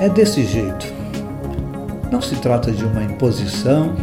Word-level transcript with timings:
É 0.00 0.08
desse 0.08 0.46
jeito. 0.46 0.86
Não 2.10 2.22
se 2.22 2.34
trata 2.36 2.72
de 2.72 2.82
uma 2.86 3.04
imposição 3.04 3.94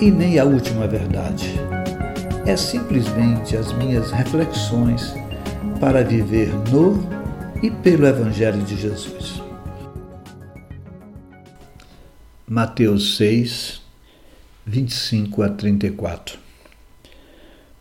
e 0.00 0.10
nem 0.10 0.38
a 0.38 0.44
última 0.44 0.86
verdade. 0.86 1.52
É 2.46 2.56
simplesmente 2.56 3.54
as 3.54 3.70
minhas 3.74 4.10
reflexões 4.10 5.12
para 5.78 6.02
viver 6.02 6.48
no 6.70 7.06
e 7.62 7.70
pelo 7.70 8.06
Evangelho 8.06 8.62
de 8.62 8.74
Jesus. 8.74 9.42
Mateus 12.48 13.18
6, 13.18 13.82
25 14.64 15.42
a 15.42 15.50
34 15.50 16.38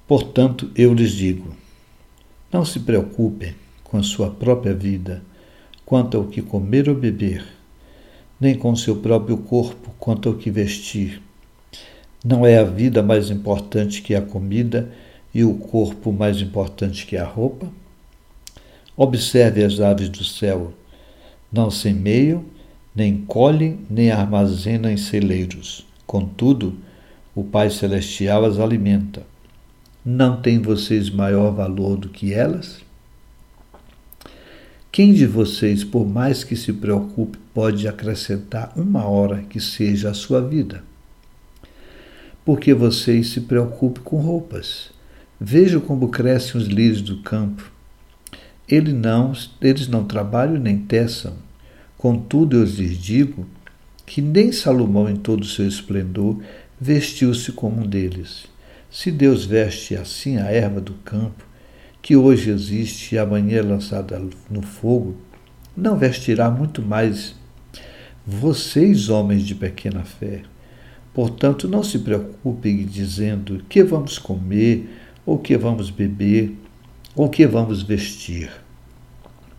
Portanto, 0.05 0.69
eu 0.75 0.93
lhes 0.93 1.13
digo: 1.13 1.55
não 2.51 2.65
se 2.65 2.81
preocupem 2.81 3.55
com 3.81 3.95
a 3.95 4.03
sua 4.03 4.29
própria 4.29 4.73
vida 4.73 5.23
quanto 5.91 6.15
ao 6.15 6.23
que 6.23 6.41
comer 6.41 6.87
ou 6.87 6.95
beber, 6.95 7.43
nem 8.39 8.55
com 8.55 8.73
seu 8.77 8.95
próprio 8.95 9.35
corpo 9.35 9.93
quanto 9.99 10.29
ao 10.29 10.35
que 10.35 10.49
vestir. 10.49 11.21
Não 12.23 12.45
é 12.45 12.57
a 12.57 12.63
vida 12.63 13.03
mais 13.03 13.29
importante 13.29 14.01
que 14.01 14.15
a 14.15 14.21
comida 14.21 14.89
e 15.33 15.43
o 15.43 15.55
corpo 15.55 16.13
mais 16.13 16.39
importante 16.39 17.05
que 17.05 17.17
a 17.17 17.25
roupa? 17.25 17.67
Observe 18.95 19.65
as 19.65 19.81
aves 19.81 20.07
do 20.07 20.23
céu. 20.23 20.71
Não 21.51 21.69
semeiam, 21.69 22.45
nem 22.95 23.17
colhem, 23.25 23.81
nem 23.89 24.11
armazenam 24.11 24.89
em 24.89 24.95
celeiros. 24.95 25.85
Contudo, 26.07 26.77
o 27.35 27.43
Pai 27.43 27.69
Celestial 27.69 28.45
as 28.45 28.59
alimenta. 28.59 29.23
Não 30.05 30.41
têm 30.41 30.57
vocês 30.57 31.09
maior 31.09 31.51
valor 31.51 31.97
do 31.97 32.07
que 32.07 32.33
elas? 32.33 32.79
Quem 34.91 35.13
de 35.13 35.25
vocês, 35.25 35.85
por 35.85 36.05
mais 36.05 36.43
que 36.43 36.53
se 36.53 36.73
preocupe, 36.73 37.37
pode 37.53 37.87
acrescentar 37.87 38.73
uma 38.75 39.05
hora 39.05 39.41
que 39.43 39.57
seja 39.57 40.09
a 40.09 40.13
sua 40.13 40.41
vida? 40.41 40.83
Porque 42.43 42.73
vocês 42.73 43.29
se 43.29 43.39
preocupem 43.39 44.03
com 44.03 44.17
roupas. 44.17 44.91
Vejam 45.39 45.79
como 45.79 46.09
crescem 46.09 46.59
os 46.59 46.67
lírios 46.67 47.01
do 47.01 47.21
campo. 47.21 47.71
Eles 48.67 48.93
não, 48.93 49.31
eles 49.61 49.87
não 49.87 50.03
trabalham 50.03 50.57
nem 50.57 50.79
teçam. 50.79 51.35
Contudo, 51.97 52.57
eu 52.57 52.65
lhes 52.65 52.97
digo 52.97 53.47
que 54.05 54.21
nem 54.21 54.51
Salomão, 54.51 55.09
em 55.09 55.15
todo 55.15 55.43
o 55.43 55.47
seu 55.47 55.65
esplendor, 55.65 56.41
vestiu-se 56.77 57.53
como 57.53 57.81
um 57.81 57.87
deles. 57.87 58.45
Se 58.89 59.09
Deus 59.09 59.45
veste 59.45 59.95
assim 59.95 60.37
a 60.37 60.51
erva 60.51 60.81
do 60.81 60.95
campo, 60.95 61.45
que 62.01 62.15
hoje 62.15 62.49
existe 62.49 63.15
e 63.15 63.19
amanhã 63.19 63.59
é 63.59 63.61
lançada 63.61 64.21
no 64.49 64.61
fogo, 64.61 65.15
não 65.75 65.97
vestirá 65.97 66.49
muito 66.49 66.81
mais 66.81 67.35
vocês, 68.25 69.09
homens 69.09 69.43
de 69.43 69.55
pequena 69.55 70.03
fé. 70.03 70.41
Portanto, 71.13 71.67
não 71.67 71.83
se 71.83 71.99
preocupem 71.99 72.85
dizendo 72.85 73.63
que 73.67 73.83
vamos 73.83 74.17
comer, 74.17 74.89
ou 75.25 75.37
que 75.37 75.57
vamos 75.57 75.89
beber, 75.89 76.55
ou 77.15 77.29
que 77.29 77.45
vamos 77.45 77.83
vestir. 77.83 78.49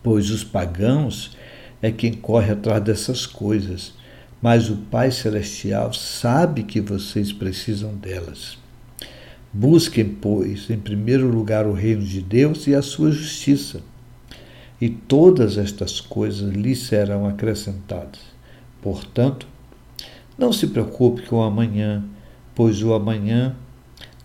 Pois 0.01 0.29
os 0.29 0.43
pagãos 0.43 1.37
é 1.81 1.91
quem 1.91 2.13
corre 2.13 2.51
atrás 2.51 2.83
dessas 2.83 3.25
coisas, 3.25 3.93
mas 4.41 4.69
o 4.69 4.75
Pai 4.75 5.11
Celestial 5.11 5.93
sabe 5.93 6.63
que 6.63 6.81
vocês 6.81 7.31
precisam 7.31 7.95
delas. 7.95 8.62
Busquem, 9.55 10.09
pois, 10.09 10.67
em 10.71 10.79
primeiro 10.79 11.27
lugar 11.27 11.67
o 11.67 11.73
reino 11.73 12.01
de 12.01 12.21
Deus 12.21 12.65
e 12.65 12.73
a 12.73 12.81
sua 12.81 13.11
justiça, 13.11 13.81
e 14.81 14.89
todas 14.89 15.59
estas 15.59 16.01
coisas 16.01 16.51
lhes 16.51 16.79
serão 16.79 17.27
acrescentadas. 17.27 18.19
Portanto, 18.81 19.47
não 20.35 20.51
se 20.51 20.65
preocupe 20.65 21.21
com 21.27 21.35
o 21.35 21.43
amanhã, 21.43 22.03
pois 22.55 22.81
o 22.81 22.95
amanhã 22.95 23.55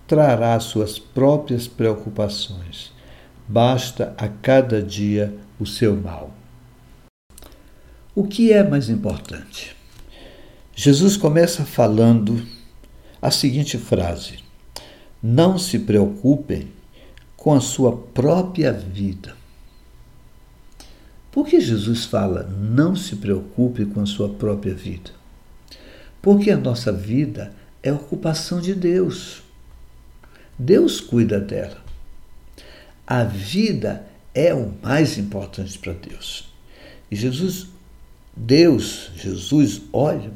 trará 0.06 0.58
suas 0.58 0.98
próprias 0.98 1.66
preocupações. 1.66 2.90
Basta 3.46 4.14
a 4.16 4.28
cada 4.28 4.82
dia 4.82 5.34
o 5.60 5.66
seu 5.66 5.94
mal. 5.94 6.34
O 8.14 8.26
que 8.26 8.50
é 8.50 8.66
mais 8.66 8.88
importante? 8.88 9.76
Jesus 10.74 11.18
começa 11.18 11.64
falando 11.64 12.42
a 13.20 13.30
seguinte 13.30 13.76
frase: 13.76 14.47
não 15.22 15.58
se 15.58 15.80
preocupem 15.80 16.68
com 17.36 17.54
a 17.54 17.60
sua 17.60 17.96
própria 17.96 18.72
vida. 18.72 19.36
Por 21.30 21.46
que 21.46 21.60
Jesus 21.60 22.04
fala 22.04 22.42
não 22.44 22.96
se 22.96 23.16
preocupe 23.16 23.84
com 23.84 24.00
a 24.00 24.06
sua 24.06 24.28
própria 24.28 24.74
vida? 24.74 25.10
Porque 26.20 26.50
a 26.50 26.56
nossa 26.56 26.92
vida 26.92 27.52
é 27.82 27.92
ocupação 27.92 28.60
de 28.60 28.74
Deus. 28.74 29.42
Deus 30.58 31.00
cuida 31.00 31.38
dela. 31.38 31.78
A 33.06 33.24
vida 33.24 34.06
é 34.34 34.52
o 34.52 34.72
mais 34.82 35.16
importante 35.16 35.78
para 35.78 35.92
Deus. 35.92 36.52
E 37.10 37.16
Jesus, 37.16 37.68
Deus, 38.36 39.10
Jesus 39.16 39.82
olha 39.92 40.32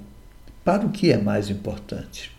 para 0.64 0.86
o 0.86 0.90
que 0.90 1.10
é 1.10 1.18
mais 1.18 1.50
importante. 1.50 2.30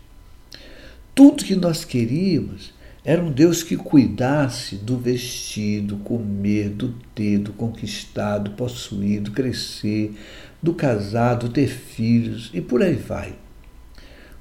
Tudo 1.14 1.44
que 1.44 1.54
nós 1.54 1.84
queríamos 1.84 2.74
era 3.04 3.22
um 3.22 3.30
Deus 3.30 3.62
que 3.62 3.76
cuidasse 3.76 4.76
do 4.76 4.96
vestido, 4.96 5.98
comer, 5.98 6.70
do 6.70 6.94
ter, 7.14 7.38
do 7.38 7.52
conquistado, 7.52 8.52
possuído, 8.52 9.30
crescer, 9.30 10.18
do 10.62 10.74
casado, 10.74 11.50
ter 11.50 11.68
filhos 11.68 12.50
e 12.52 12.60
por 12.60 12.82
aí 12.82 12.94
vai. 12.94 13.36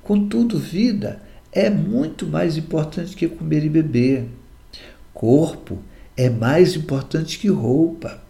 Contudo, 0.02 0.58
vida 0.58 1.22
é 1.52 1.70
muito 1.70 2.26
mais 2.26 2.58
importante 2.58 3.16
que 3.16 3.28
comer 3.28 3.64
e 3.64 3.70
beber. 3.70 4.28
Corpo 5.14 5.78
é 6.18 6.30
mais 6.30 6.76
importante 6.76 7.38
que 7.38 7.50
roupa. 7.50 8.24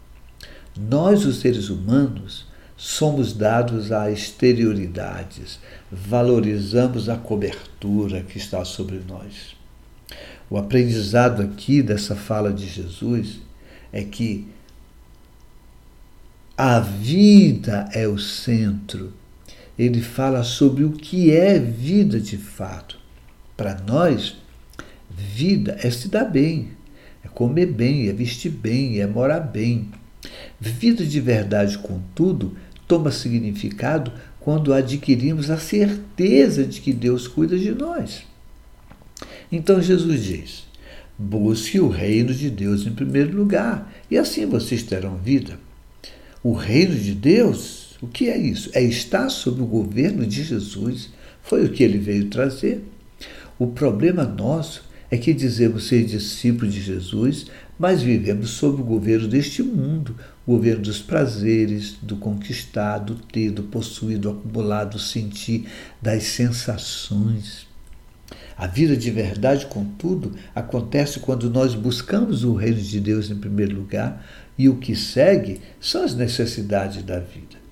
Nós, 0.77 1.25
os 1.25 1.39
seres 1.39 1.69
humanos, 1.69 2.47
somos 2.83 3.31
dados 3.31 3.94
a 3.94 4.11
exterioridades, 4.11 5.57
valorizamos 5.89 7.07
a 7.07 7.16
cobertura 7.16 8.21
que 8.23 8.38
está 8.38 8.66
sobre 8.66 9.01
nós. 9.07 9.55
O 10.49 10.57
aprendizado 10.57 11.41
aqui 11.41 11.81
dessa 11.81 12.13
fala 12.13 12.51
de 12.51 12.67
Jesus 12.67 13.39
é 13.93 14.03
que 14.03 14.45
a 16.57 16.81
vida 16.81 17.88
é 17.93 18.05
o 18.05 18.19
centro. 18.19 19.13
Ele 19.79 20.01
fala 20.01 20.43
sobre 20.43 20.83
o 20.83 20.91
que 20.91 21.31
é 21.31 21.57
vida 21.57 22.19
de 22.19 22.35
fato. 22.35 22.99
Para 23.55 23.79
nós, 23.88 24.35
vida 25.09 25.77
é 25.81 25.89
se 25.89 26.09
dar 26.09 26.25
bem, 26.25 26.73
é 27.23 27.29
comer 27.29 27.67
bem, 27.67 28.09
é 28.09 28.11
vestir 28.13 28.51
bem, 28.51 28.99
é 28.99 29.07
morar 29.07 29.39
bem. 29.39 29.89
Vida 30.59 31.05
de 31.05 31.19
verdade, 31.22 31.77
contudo, 31.77 32.57
toma 32.88 33.11
significado 33.11 34.11
quando 34.39 34.73
adquirimos 34.73 35.49
a 35.49 35.57
certeza 35.57 36.66
de 36.66 36.81
que 36.81 36.91
Deus 36.91 37.27
cuida 37.27 37.57
de 37.57 37.71
nós. 37.71 38.23
Então 39.51 39.81
Jesus 39.81 40.23
diz: 40.23 40.67
busque 41.17 41.79
o 41.79 41.88
reino 41.88 42.33
de 42.33 42.49
Deus 42.49 42.85
em 42.85 42.91
primeiro 42.91 43.35
lugar, 43.35 43.93
e 44.09 44.17
assim 44.17 44.45
vocês 44.45 44.83
terão 44.83 45.17
vida. 45.17 45.59
O 46.43 46.53
reino 46.53 46.95
de 46.95 47.13
Deus, 47.13 47.95
o 48.01 48.07
que 48.07 48.29
é 48.29 48.38
isso? 48.38 48.69
É 48.73 48.81
estar 48.81 49.29
sob 49.29 49.61
o 49.61 49.66
governo 49.66 50.25
de 50.25 50.43
Jesus. 50.43 51.09
Foi 51.41 51.66
o 51.66 51.69
que 51.69 51.83
ele 51.83 51.97
veio 51.97 52.29
trazer. 52.29 52.83
O 53.57 53.67
problema 53.67 54.23
nosso 54.23 54.83
é 55.09 55.17
que 55.17 55.33
dizemos 55.33 55.88
ser 55.88 56.03
discípulos 56.03 56.73
de 56.73 56.81
Jesus, 56.81 57.45
mas 57.77 58.01
vivemos 58.01 58.49
sob 58.49 58.81
o 58.81 58.85
governo 58.85 59.27
deste 59.27 59.61
mundo, 59.61 60.16
o 60.45 60.53
governo 60.53 60.81
dos 60.81 61.01
prazeres, 61.01 61.97
do 62.01 62.17
conquistar, 62.17 62.99
do 62.99 63.16
ter, 63.16 63.51
do 63.51 63.63
possuir, 63.63 64.17
do 64.17 64.29
acumular, 64.29 64.84
do 64.84 64.99
sentir, 64.99 65.67
das 66.01 66.23
sensações. 66.23 67.66
A 68.57 68.67
vida 68.67 68.95
de 68.95 69.09
verdade, 69.09 69.66
contudo, 69.66 70.34
acontece 70.53 71.19
quando 71.19 71.49
nós 71.49 71.73
buscamos 71.73 72.43
o 72.43 72.53
reino 72.53 72.81
de 72.81 72.99
Deus 72.99 73.29
em 73.29 73.35
primeiro 73.35 73.75
lugar 73.75 74.25
e 74.57 74.69
o 74.69 74.75
que 74.75 74.95
segue 74.95 75.61
são 75.79 76.03
as 76.03 76.13
necessidades 76.13 77.03
da 77.03 77.19
vida. 77.19 77.63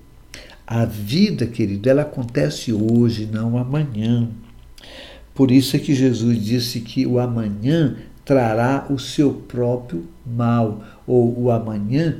A 0.66 0.84
vida, 0.84 1.46
querido, 1.46 1.88
ela 1.88 2.02
acontece 2.02 2.72
hoje, 2.72 3.26
não 3.26 3.58
amanhã. 3.58 4.28
Por 5.34 5.50
isso 5.50 5.76
é 5.76 5.78
que 5.78 5.94
Jesus 5.94 6.42
disse 6.42 6.80
que 6.80 7.06
o 7.06 7.18
amanhã 7.18 7.96
trará 8.24 8.86
o 8.88 8.98
seu 8.98 9.34
próprio 9.34 10.06
mal, 10.24 10.82
ou 11.06 11.38
o 11.38 11.50
amanhã 11.50 12.18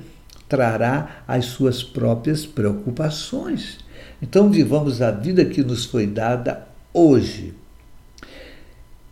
trará 0.52 1.24
as 1.26 1.46
suas 1.46 1.82
próprias 1.82 2.44
preocupações. 2.44 3.78
Então, 4.20 4.50
vivamos 4.50 5.00
a 5.00 5.10
vida 5.10 5.46
que 5.46 5.62
nos 5.62 5.86
foi 5.86 6.06
dada 6.06 6.68
hoje. 6.92 7.54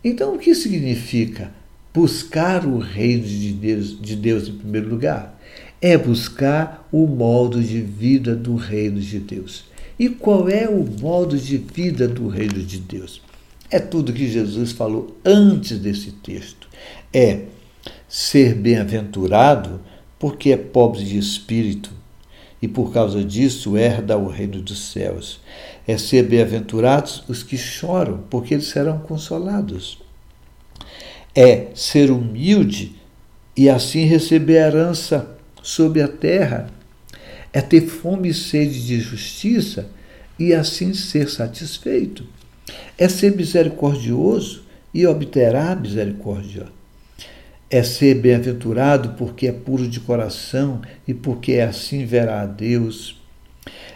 Então, 0.03 0.35
o 0.35 0.37
que 0.37 0.53
significa 0.53 1.51
buscar 1.91 2.63
o 2.63 2.77
reino 2.77 3.25
de 3.25 3.53
Deus, 3.53 3.99
de 3.99 4.15
Deus 4.15 4.47
em 4.47 4.53
primeiro 4.53 4.87
lugar? 4.87 5.41
é 5.81 5.97
buscar 5.97 6.87
o 6.91 7.07
modo 7.07 7.61
de 7.61 7.81
vida 7.81 8.35
do 8.35 8.55
reino 8.55 8.99
de 9.01 9.19
Deus. 9.19 9.65
E 9.97 10.09
qual 10.09 10.47
é 10.47 10.69
o 10.69 10.85
modo 10.85 11.37
de 11.37 11.57
vida 11.57 12.07
do 12.07 12.27
reino 12.27 12.61
de 12.61 12.77
Deus? 12.77 13.21
É 13.69 13.79
tudo 13.79 14.13
que 14.13 14.29
Jesus 14.29 14.71
falou 14.71 15.17
antes 15.25 15.79
desse 15.79 16.11
texto. 16.11 16.67
É 17.11 17.45
ser 18.07 18.53
bem-aventurado 18.53 19.81
porque 20.21 20.51
é 20.51 20.57
pobre 20.57 21.03
de 21.03 21.17
espírito 21.17 21.91
e 22.61 22.67
por 22.67 22.93
causa 22.93 23.23
disso 23.23 23.75
herda 23.75 24.15
o 24.19 24.27
reino 24.27 24.61
dos 24.61 24.91
céus. 24.91 25.41
É 25.87 25.97
ser 25.97 26.27
bem-aventurados 26.27 27.23
os 27.27 27.41
que 27.41 27.57
choram, 27.57 28.19
porque 28.29 28.53
eles 28.53 28.67
serão 28.67 28.99
consolados. 28.99 29.97
É 31.33 31.69
ser 31.73 32.11
humilde 32.11 32.95
e 33.57 33.67
assim 33.67 34.05
receber 34.05 34.59
a 34.59 34.67
herança 34.67 35.27
sobre 35.63 36.03
a 36.03 36.07
terra. 36.07 36.69
É 37.51 37.59
ter 37.59 37.81
fome 37.81 38.29
e 38.29 38.33
sede 38.33 38.85
de 38.85 38.99
justiça 38.99 39.89
e 40.37 40.53
assim 40.53 40.93
ser 40.93 41.31
satisfeito. 41.31 42.27
É 42.95 43.09
ser 43.09 43.35
misericordioso 43.35 44.65
e 44.93 45.07
obterá 45.07 45.75
misericórdia. 45.75 46.67
É 47.73 47.83
ser 47.83 48.15
bem-aventurado 48.15 49.11
porque 49.17 49.47
é 49.47 49.51
puro 49.53 49.87
de 49.87 50.01
coração 50.01 50.81
e 51.07 51.13
porque 51.13 51.53
assim 51.53 52.05
verá 52.05 52.41
a 52.41 52.45
Deus. 52.45 53.17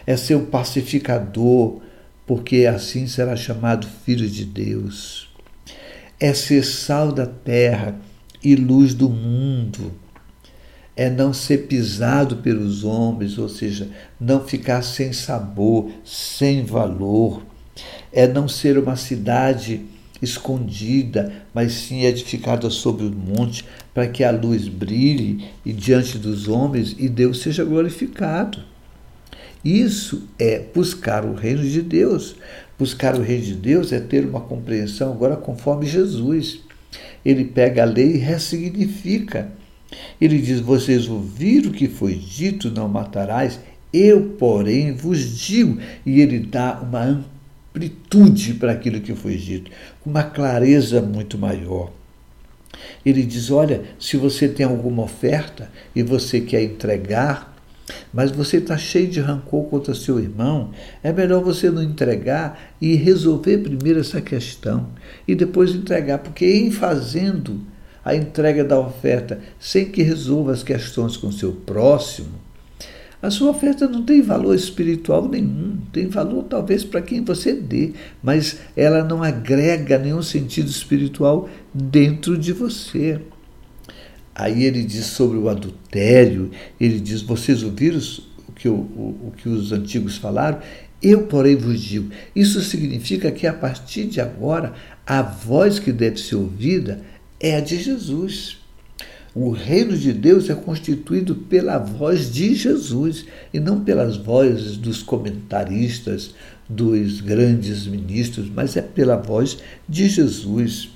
É 0.06 0.16
ser 0.16 0.34
o 0.36 0.46
pacificador, 0.46 1.82
porque 2.26 2.64
assim 2.64 3.06
será 3.06 3.36
chamado 3.36 3.86
filho 4.02 4.26
de 4.26 4.46
Deus. 4.46 5.28
É 6.18 6.32
ser 6.32 6.64
sal 6.64 7.12
da 7.12 7.26
terra 7.26 7.94
e 8.42 8.56
luz 8.56 8.94
do 8.94 9.10
mundo. 9.10 9.92
É 10.96 11.10
não 11.10 11.34
ser 11.34 11.66
pisado 11.66 12.38
pelos 12.38 12.82
homens, 12.82 13.36
ou 13.36 13.50
seja, 13.50 13.90
não 14.18 14.42
ficar 14.42 14.80
sem 14.80 15.12
sabor, 15.12 15.90
sem 16.02 16.64
valor. 16.64 17.44
É 18.10 18.26
não 18.26 18.48
ser 18.48 18.78
uma 18.78 18.96
cidade 18.96 19.84
escondida, 20.20 21.32
mas 21.54 21.72
sim 21.72 22.04
edificada 22.04 22.70
sobre 22.70 23.04
o 23.04 23.12
monte, 23.12 23.64
para 23.92 24.06
que 24.06 24.24
a 24.24 24.30
luz 24.30 24.68
brilhe 24.68 25.46
e 25.64 25.72
diante 25.72 26.18
dos 26.18 26.48
homens 26.48 26.94
e 26.98 27.08
Deus 27.08 27.40
seja 27.40 27.64
glorificado. 27.64 28.58
Isso 29.64 30.28
é 30.38 30.62
buscar 30.74 31.24
o 31.24 31.34
reino 31.34 31.62
de 31.62 31.82
Deus. 31.82 32.36
Buscar 32.78 33.16
o 33.16 33.22
reino 33.22 33.44
de 33.44 33.54
Deus 33.54 33.92
é 33.92 33.98
ter 33.98 34.24
uma 34.24 34.40
compreensão 34.40 35.12
agora 35.12 35.36
conforme 35.36 35.86
Jesus. 35.86 36.60
Ele 37.24 37.44
pega 37.44 37.82
a 37.82 37.86
lei 37.86 38.12
e 38.14 38.18
ressignifica. 38.18 39.50
Ele 40.20 40.40
diz: 40.40 40.60
Vocês 40.60 41.08
ouviram 41.08 41.70
o 41.70 41.72
que 41.72 41.88
foi 41.88 42.14
dito, 42.14 42.70
não 42.70 42.88
matarás. 42.88 43.58
Eu, 43.92 44.36
porém, 44.38 44.92
vos 44.92 45.36
digo. 45.36 45.78
E 46.04 46.20
ele 46.20 46.38
dá 46.38 46.80
uma 46.80 47.02
amplitude 47.02 47.35
para 48.58 48.72
aquilo 48.72 49.00
que 49.00 49.14
foi 49.14 49.36
dito, 49.36 49.70
com 50.00 50.10
uma 50.10 50.22
clareza 50.22 51.00
muito 51.00 51.36
maior. 51.36 51.92
Ele 53.04 53.24
diz: 53.24 53.50
Olha, 53.50 53.82
se 53.98 54.16
você 54.16 54.48
tem 54.48 54.66
alguma 54.66 55.02
oferta 55.02 55.70
e 55.94 56.02
você 56.02 56.40
quer 56.40 56.62
entregar, 56.62 57.56
mas 58.12 58.30
você 58.30 58.56
está 58.58 58.76
cheio 58.76 59.08
de 59.08 59.20
rancor 59.20 59.64
contra 59.64 59.94
seu 59.94 60.18
irmão, 60.18 60.70
é 61.02 61.12
melhor 61.12 61.42
você 61.42 61.70
não 61.70 61.82
entregar 61.82 62.74
e 62.80 62.94
resolver 62.94 63.58
primeiro 63.58 64.00
essa 64.00 64.20
questão 64.20 64.88
e 65.26 65.34
depois 65.34 65.74
entregar, 65.74 66.18
porque 66.18 66.44
em 66.44 66.70
fazendo 66.70 67.60
a 68.04 68.14
entrega 68.14 68.64
da 68.64 68.78
oferta 68.78 69.40
sem 69.58 69.86
que 69.86 70.02
resolva 70.02 70.52
as 70.52 70.62
questões 70.62 71.16
com 71.16 71.30
seu 71.32 71.52
próximo, 71.52 72.45
a 73.20 73.30
sua 73.30 73.50
oferta 73.50 73.88
não 73.88 74.02
tem 74.02 74.20
valor 74.20 74.54
espiritual 74.54 75.28
nenhum, 75.28 75.78
tem 75.92 76.06
valor 76.06 76.44
talvez 76.44 76.84
para 76.84 77.00
quem 77.00 77.24
você 77.24 77.54
dê, 77.54 77.92
mas 78.22 78.58
ela 78.76 79.02
não 79.02 79.22
agrega 79.22 79.98
nenhum 79.98 80.22
sentido 80.22 80.68
espiritual 80.68 81.48
dentro 81.72 82.36
de 82.36 82.52
você. 82.52 83.20
Aí 84.34 84.64
ele 84.64 84.84
diz 84.84 85.06
sobre 85.06 85.38
o 85.38 85.48
adultério, 85.48 86.50
ele 86.78 87.00
diz: 87.00 87.22
Vocês 87.22 87.62
ouviram 87.62 87.98
o 88.48 88.52
que, 88.52 88.68
o, 88.68 88.74
o, 88.74 89.28
o 89.28 89.32
que 89.34 89.48
os 89.48 89.72
antigos 89.72 90.18
falaram? 90.18 90.60
Eu, 91.02 91.22
porém, 91.24 91.56
vos 91.56 91.80
digo. 91.80 92.10
Isso 92.34 92.60
significa 92.60 93.30
que 93.30 93.46
a 93.46 93.52
partir 93.52 94.04
de 94.04 94.20
agora, 94.20 94.74
a 95.06 95.22
voz 95.22 95.78
que 95.78 95.92
deve 95.92 96.18
ser 96.18 96.36
ouvida 96.36 97.00
é 97.40 97.56
a 97.56 97.60
de 97.60 97.82
Jesus. 97.82 98.58
O 99.38 99.50
reino 99.50 99.94
de 99.94 100.14
Deus 100.14 100.48
é 100.48 100.54
constituído 100.54 101.34
pela 101.34 101.76
voz 101.76 102.32
de 102.32 102.54
Jesus 102.54 103.26
e 103.52 103.60
não 103.60 103.84
pelas 103.84 104.16
vozes 104.16 104.78
dos 104.78 105.02
comentaristas, 105.02 106.34
dos 106.66 107.20
grandes 107.20 107.86
ministros, 107.86 108.48
mas 108.48 108.78
é 108.78 108.80
pela 108.80 109.14
voz 109.16 109.58
de 109.86 110.08
Jesus. 110.08 110.88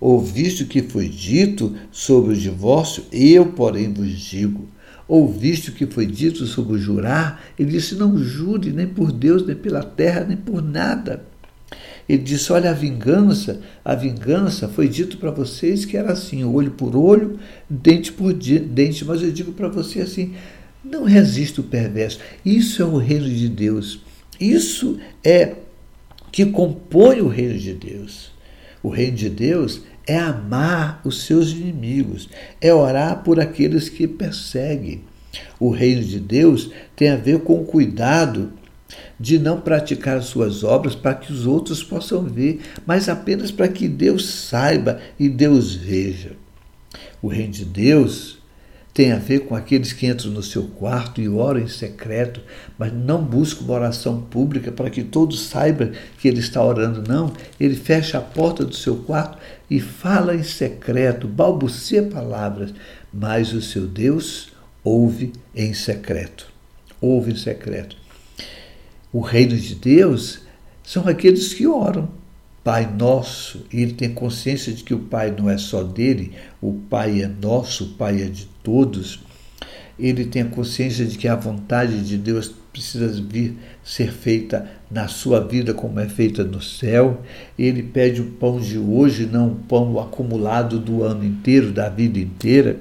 Ouviste 0.00 0.62
o 0.62 0.66
que 0.66 0.80
foi 0.80 1.10
dito 1.10 1.74
sobre 1.92 2.32
o 2.32 2.36
divórcio? 2.38 3.04
Eu, 3.12 3.52
porém, 3.52 3.92
vos 3.92 4.18
digo. 4.18 4.66
Ouviste 5.06 5.68
o 5.68 5.74
que 5.74 5.84
foi 5.84 6.06
dito 6.06 6.46
sobre 6.46 6.76
o 6.76 6.78
jurar? 6.78 7.38
Ele 7.58 7.72
disse: 7.72 7.96
Não 7.96 8.16
jure 8.16 8.72
nem 8.72 8.86
por 8.86 9.12
Deus, 9.12 9.46
nem 9.46 9.54
pela 9.54 9.82
terra, 9.82 10.24
nem 10.24 10.38
por 10.38 10.62
nada. 10.62 11.22
Ele 12.08 12.22
disse: 12.22 12.52
Olha, 12.52 12.70
a 12.70 12.74
vingança, 12.74 13.60
a 13.84 13.94
vingança 13.94 14.68
foi 14.68 14.88
dito 14.88 15.18
para 15.18 15.30
vocês 15.30 15.84
que 15.84 15.96
era 15.96 16.12
assim, 16.12 16.42
olho 16.44 16.70
por 16.70 16.96
olho, 16.96 17.38
dente 17.68 18.12
por 18.12 18.32
dente. 18.32 19.04
Mas 19.04 19.22
eu 19.22 19.30
digo 19.30 19.52
para 19.52 19.68
você 19.68 20.00
assim: 20.00 20.34
não 20.82 21.04
resista 21.04 21.60
o 21.60 21.64
perverso. 21.64 22.20
Isso 22.44 22.80
é 22.80 22.84
o 22.84 22.96
reino 22.96 23.28
de 23.28 23.48
Deus. 23.48 24.00
Isso 24.40 24.98
é 25.22 25.54
que 26.32 26.46
compõe 26.46 27.20
o 27.20 27.28
reino 27.28 27.58
de 27.58 27.74
Deus. 27.74 28.32
O 28.82 28.88
reino 28.88 29.16
de 29.16 29.28
Deus 29.28 29.82
é 30.06 30.16
amar 30.16 31.02
os 31.04 31.24
seus 31.24 31.50
inimigos, 31.50 32.30
é 32.60 32.72
orar 32.72 33.22
por 33.22 33.38
aqueles 33.38 33.88
que 33.88 34.06
perseguem. 34.06 35.02
O 35.60 35.70
reino 35.70 36.02
de 36.02 36.18
Deus 36.18 36.70
tem 36.96 37.10
a 37.10 37.16
ver 37.16 37.40
com 37.40 37.60
o 37.60 37.64
cuidado 37.64 38.52
de 39.18 39.38
não 39.38 39.60
praticar 39.60 40.22
suas 40.22 40.64
obras 40.64 40.94
para 40.94 41.14
que 41.14 41.32
os 41.32 41.46
outros 41.46 41.82
possam 41.82 42.22
ver, 42.24 42.60
mas 42.86 43.08
apenas 43.08 43.50
para 43.50 43.68
que 43.68 43.88
Deus 43.88 44.28
saiba 44.28 45.00
e 45.18 45.28
Deus 45.28 45.74
veja. 45.74 46.32
O 47.20 47.28
reino 47.28 47.52
de 47.52 47.64
Deus 47.64 48.38
tem 48.98 49.12
a 49.12 49.16
ver 49.16 49.40
com 49.46 49.54
aqueles 49.54 49.92
que 49.92 50.08
entram 50.08 50.32
no 50.32 50.42
seu 50.42 50.64
quarto 50.64 51.20
e 51.20 51.28
oram 51.28 51.60
em 51.60 51.68
secreto, 51.68 52.40
mas 52.76 52.92
não 52.92 53.22
buscam 53.22 53.64
uma 53.64 53.74
oração 53.74 54.20
pública 54.22 54.72
para 54.72 54.90
que 54.90 55.04
todos 55.04 55.42
saibam 55.42 55.92
que 56.18 56.26
ele 56.26 56.40
está 56.40 56.60
orando, 56.64 57.04
não. 57.06 57.32
Ele 57.60 57.76
fecha 57.76 58.18
a 58.18 58.20
porta 58.20 58.64
do 58.64 58.74
seu 58.74 58.96
quarto 58.96 59.38
e 59.70 59.78
fala 59.78 60.34
em 60.34 60.42
secreto, 60.42 61.28
balbucia 61.28 62.02
palavras, 62.02 62.74
mas 63.12 63.52
o 63.52 63.62
seu 63.62 63.86
Deus 63.86 64.48
ouve 64.82 65.32
em 65.54 65.72
secreto. 65.74 66.48
Ouve 67.00 67.30
em 67.30 67.36
secreto. 67.36 67.97
O 69.10 69.20
reino 69.20 69.56
de 69.56 69.74
Deus 69.74 70.40
são 70.82 71.08
aqueles 71.08 71.54
que 71.54 71.66
oram. 71.66 72.10
Pai 72.62 72.86
nosso, 72.86 73.64
e 73.72 73.80
ele 73.80 73.94
tem 73.94 74.12
consciência 74.12 74.70
de 74.70 74.84
que 74.84 74.92
o 74.92 74.98
Pai 74.98 75.34
não 75.36 75.48
é 75.48 75.56
só 75.56 75.82
dele, 75.82 76.32
o 76.60 76.74
Pai 76.74 77.22
é 77.22 77.26
nosso, 77.26 77.84
o 77.84 77.88
Pai 77.94 78.20
é 78.20 78.26
de 78.26 78.46
todos. 78.62 79.20
Ele 79.98 80.26
tem 80.26 80.42
a 80.42 80.46
consciência 80.46 81.06
de 81.06 81.16
que 81.16 81.26
a 81.26 81.34
vontade 81.34 82.06
de 82.06 82.18
Deus 82.18 82.52
precisa 82.70 83.08
vir 83.08 83.56
ser 83.82 84.12
feita 84.12 84.70
na 84.90 85.08
sua 85.08 85.40
vida 85.40 85.72
como 85.72 85.98
é 85.98 86.06
feita 86.06 86.44
no 86.44 86.60
céu. 86.60 87.22
Ele 87.58 87.82
pede 87.82 88.20
o 88.20 88.26
pão 88.32 88.60
de 88.60 88.78
hoje, 88.78 89.24
não 89.24 89.48
o 89.48 89.56
pão 89.56 89.98
acumulado 89.98 90.78
do 90.78 91.02
ano 91.02 91.24
inteiro, 91.24 91.72
da 91.72 91.88
vida 91.88 92.18
inteira. 92.18 92.76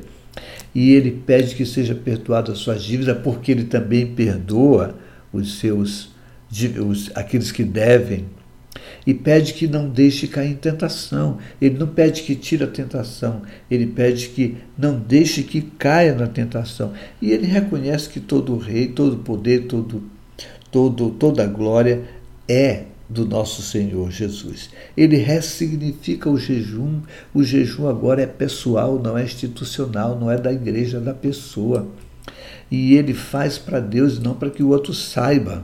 E 0.75 0.91
ele 0.91 1.11
pede 1.11 1.55
que 1.55 1.65
seja 1.65 1.95
perdoado 1.95 2.51
as 2.51 2.57
suas 2.57 2.83
dívidas, 2.83 3.17
porque 3.23 3.53
ele 3.53 3.63
também 3.63 4.05
perdoa 4.05 4.93
os 5.31 5.59
seus 5.59 6.16
de, 6.49 6.79
os, 6.79 7.11
aqueles 7.15 7.51
que 7.51 7.63
devem, 7.63 8.25
e 9.05 9.13
pede 9.13 9.53
que 9.53 9.67
não 9.67 9.89
deixe 9.89 10.27
cair 10.27 10.51
em 10.51 10.55
tentação. 10.55 11.37
Ele 11.61 11.77
não 11.77 11.87
pede 11.87 12.23
que 12.23 12.35
tire 12.35 12.63
a 12.63 12.67
tentação, 12.67 13.41
ele 13.69 13.87
pede 13.87 14.29
que 14.29 14.57
não 14.77 14.99
deixe 14.99 15.43
que 15.43 15.61
caia 15.61 16.13
na 16.13 16.27
tentação. 16.27 16.93
E 17.21 17.31
ele 17.31 17.47
reconhece 17.47 18.09
que 18.09 18.19
todo 18.19 18.57
rei, 18.57 18.87
todo 18.87 19.17
poder, 19.17 19.65
todo, 19.65 20.03
todo, 20.71 21.11
toda 21.11 21.45
glória 21.47 22.03
é 22.47 22.83
do 23.09 23.25
nosso 23.25 23.61
Senhor 23.61 24.11
Jesus. 24.11 24.69
Ele 24.95 25.15
ressignifica 25.15 26.29
o 26.29 26.37
jejum. 26.37 27.01
O 27.33 27.43
jejum 27.43 27.87
agora 27.87 28.21
é 28.21 28.27
pessoal, 28.27 29.01
não 29.01 29.17
é 29.17 29.23
institucional, 29.23 30.19
não 30.19 30.29
é 30.29 30.37
da 30.37 30.51
igreja, 30.51 30.97
é 30.97 31.01
da 31.01 31.13
pessoa. 31.13 31.87
E 32.69 32.95
ele 32.95 33.13
faz 33.13 33.57
para 33.57 33.79
Deus, 33.79 34.19
não 34.19 34.33
para 34.33 34.49
que 34.49 34.61
o 34.61 34.69
outro 34.69 34.93
saiba. 34.93 35.63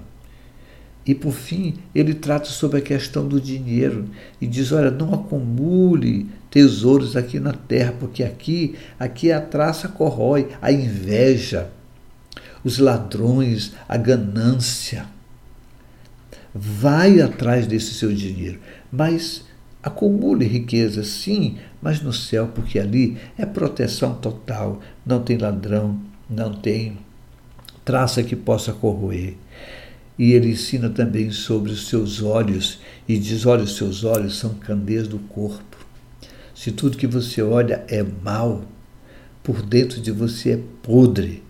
E 1.06 1.14
por 1.14 1.34
fim, 1.34 1.76
ele 1.94 2.14
trata 2.14 2.46
sobre 2.46 2.80
a 2.80 2.82
questão 2.82 3.28
do 3.28 3.40
dinheiro 3.40 4.06
e 4.40 4.48
diz: 4.48 4.72
olha, 4.72 4.90
não 4.90 5.14
acumule 5.14 6.28
tesouros 6.50 7.18
aqui 7.18 7.40
na 7.40 7.52
terra, 7.52 7.94
porque 8.00 8.24
aqui, 8.24 8.76
aqui 9.00 9.32
a 9.32 9.42
traça 9.42 9.88
corrói, 9.88 10.48
a 10.62 10.72
inveja, 10.72 11.70
os 12.64 12.78
ladrões, 12.78 13.74
a 13.88 13.98
ganância. 13.98 15.06
Vai 16.56 17.20
atrás 17.20 17.68
desse 17.68 17.96
seu 17.96 18.14
dinheiro, 18.14 18.60
mas 18.92 19.44
acumule 19.82 20.46
riqueza, 20.46 21.04
sim, 21.04 21.58
mas 21.82 22.02
no 22.02 22.14
céu, 22.14 22.48
porque 22.54 22.80
ali 22.80 23.18
é 23.38 23.46
proteção 23.46 24.14
total, 24.16 24.80
não 25.06 25.22
tem 25.22 25.38
ladrão, 25.38 26.00
não 26.30 26.54
tem 26.54 26.98
traça 27.84 28.24
que 28.24 28.36
possa 28.36 28.72
corroer. 28.72 29.36
E 30.18 30.34
ele 30.34 30.52
ensina 30.52 30.90
também 30.90 31.32
sobre 31.32 31.72
os 31.72 31.88
seus 31.88 32.22
olhos 32.22 32.80
e 33.08 33.18
diz: 33.18 33.46
olha, 33.46 33.64
os 33.64 33.76
seus 33.76 34.04
olhos 34.04 34.38
são 34.38 34.54
candeias 34.54 35.08
do 35.08 35.18
corpo. 35.20 35.78
Se 36.54 36.72
tudo 36.72 36.98
que 36.98 37.08
você 37.08 37.42
olha 37.42 37.84
é 37.88 38.04
mal, 38.04 38.64
por 39.42 39.62
dentro 39.62 40.00
de 40.00 40.12
você 40.12 40.52
é 40.52 40.60
podre. 40.84 41.42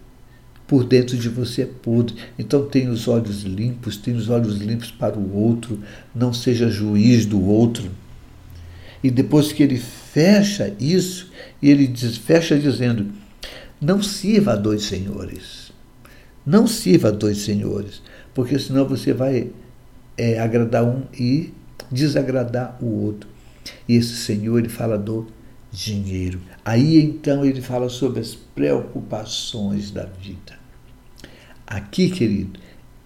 Por 0.66 0.86
dentro 0.86 1.18
de 1.18 1.28
você 1.28 1.64
é 1.64 1.66
podre. 1.66 2.16
Então 2.40 2.66
tenha 2.66 2.90
os 2.90 3.08
olhos 3.08 3.44
limpos, 3.44 3.98
tenha 3.98 4.18
os 4.18 4.30
olhos 4.30 4.58
limpos 4.58 4.90
para 4.90 5.20
o 5.20 5.36
outro, 5.36 5.80
não 6.16 6.34
seja 6.34 6.70
juiz 6.70 7.26
do 7.26 7.44
outro. 7.44 7.92
E 9.04 9.12
depois 9.12 9.52
que 9.52 9.62
ele 9.62 9.78
fecha 9.78 10.74
isso, 10.80 11.30
ele 11.62 11.86
diz, 11.86 12.16
fecha 12.16 12.58
dizendo: 12.58 13.12
não 13.82 14.02
sirva 14.02 14.54
a 14.54 14.56
dois 14.56 14.84
senhores. 14.84 15.74
Não 16.46 16.66
sirva 16.66 17.10
a 17.10 17.12
dois 17.12 17.40
senhores 17.40 18.02
porque 18.34 18.58
senão 18.58 18.88
você 18.88 19.14
vai 19.14 19.52
é, 20.18 20.40
agradar 20.40 20.84
um 20.84 21.04
e 21.18 21.54
desagradar 21.92 22.78
o 22.82 23.04
outro. 23.04 23.30
E 23.88 23.96
esse 23.96 24.16
Senhor, 24.16 24.60
ele 24.60 24.70
fala 24.70 24.98
do 24.98 25.28
dinheiro. 25.72 26.40
Aí 26.64 27.02
então 27.02 27.44
ele 27.44 27.62
fala 27.62 27.90
sobre 27.90 28.20
as 28.20 28.36
preocupações 28.36 29.92
da 29.92 30.06
vida. 30.06 30.62
Aqui, 31.66 32.10
querido, 32.10 32.60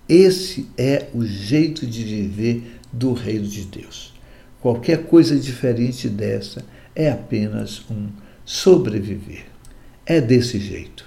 esse 0.10 0.68
é 0.78 1.08
o 1.14 1.26
jeito 1.26 1.86
de 1.86 2.04
viver 2.04 2.80
do 2.92 3.14
reino 3.14 3.48
de 3.48 3.64
Deus. 3.66 4.14
Qualquer 4.60 5.06
coisa 5.06 5.38
diferente 5.38 6.10
dessa 6.10 6.66
é 6.96 7.10
apenas 7.10 7.84
um 7.90 8.08
sobreviver. 8.44 9.46
É 10.06 10.20
desse 10.20 10.60
jeito. 10.60 11.06